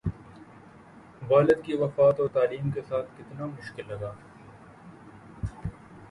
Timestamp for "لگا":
3.87-4.11